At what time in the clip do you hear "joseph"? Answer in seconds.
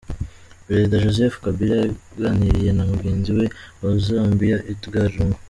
1.03-1.37